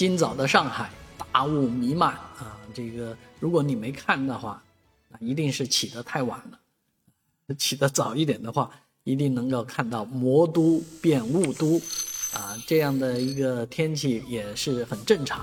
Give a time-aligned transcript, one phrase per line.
[0.00, 0.90] 今早的上海
[1.30, 4.62] 大雾弥漫啊，这个如果你没看的话，
[5.10, 7.54] 那一定是起得太晚了。
[7.58, 8.70] 起得早一点的话，
[9.04, 11.78] 一定能够看到魔都变雾都，
[12.32, 15.40] 啊，这样的一个天气也是很正常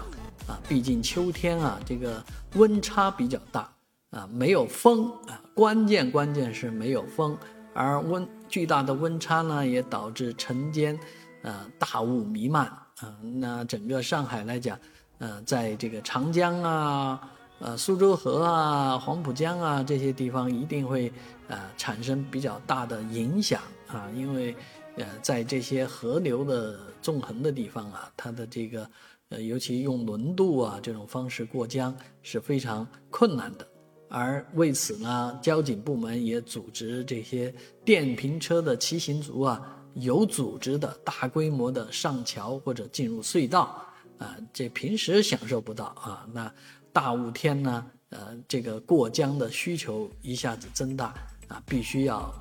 [0.48, 0.60] 啊。
[0.68, 3.72] 毕竟秋天啊，这个温差比较大
[4.10, 7.38] 啊，没有风啊，关键关键是没有风，
[7.76, 11.00] 而温巨大的温差呢，也导致晨间，
[11.48, 12.66] 呃，大雾弥漫。
[13.00, 14.78] 啊，那整个上海来讲，
[15.20, 17.22] 呃，在这个长江啊、
[17.60, 21.14] 呃苏州河啊、黄浦江啊这些地方，一定会
[21.48, 24.56] 呃产生比较大的影响啊，因为
[24.96, 28.90] 呃在这些河流的纵横的地方啊，它的这个
[29.30, 33.68] 呃尤其用轮渡啊这种方式过江是非常困难的，
[34.10, 37.54] 而为此呢，交警部门也组织这些
[37.86, 39.76] 电瓶车的骑行族啊。
[40.00, 43.84] 有组织的大规模的上桥或者进入隧道，
[44.20, 46.28] 啊，这平时享受不到啊。
[46.34, 46.52] 那
[46.94, 51.14] 大雾天呢，呃，这个过江的需求一下子增大
[51.48, 52.34] 啊，必须要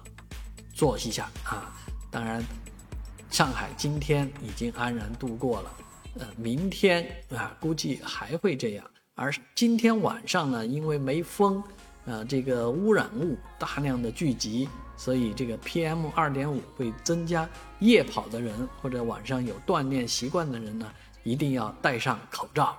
[0.75, 1.73] 做一下啊。
[2.11, 2.43] 当然，
[3.31, 5.77] 上海今天已经安然度过了，
[6.21, 8.85] 呃，明天啊，估计还会这样。
[9.15, 11.63] 而今天晚上呢，因为没风，
[12.07, 14.69] 呃，这个污染物大量的聚集。
[14.97, 17.47] 所以这个 PM 二点五会增加，
[17.81, 20.91] 夜跑的人或者晚上有锻炼习惯的人呢，
[21.23, 22.75] 一定要戴上口罩。